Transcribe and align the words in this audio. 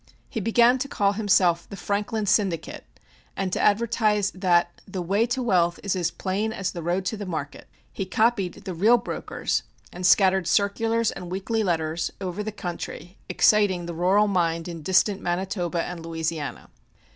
He 0.27 0.39
began 0.39 0.79
to 0.79 0.87
call 0.87 1.11
himself 1.13 1.69
"The 1.69 1.75
Franklin 1.77 2.25
Syndicate," 2.25 2.85
and 3.37 3.53
to 3.53 3.61
advertise 3.61 4.31
that 4.31 4.81
"the 4.87 4.99
way 4.99 5.27
to 5.27 5.43
wealth 5.43 5.79
is 5.83 5.95
as 5.95 6.09
plain 6.09 6.51
as 6.51 6.71
the 6.71 6.81
road 6.81 7.05
to 7.05 7.17
the 7.17 7.27
market." 7.27 7.67
He 7.93 8.07
copied 8.07 8.63
the 8.65 8.73
real 8.73 8.97
brokers 8.97 9.61
and 9.93 10.03
scattered 10.03 10.47
circulars 10.47 11.11
and 11.11 11.31
"weekly 11.31 11.61
letters" 11.61 12.09
over 12.19 12.41
the 12.41 12.51
country, 12.51 13.19
exciting 13.29 13.85
the 13.85 13.93
rural 13.93 14.27
mind 14.27 14.67
in 14.67 14.81
distant 14.81 15.21
Manitoba 15.21 15.83
and 15.83 16.03
Louisiana. 16.03 16.71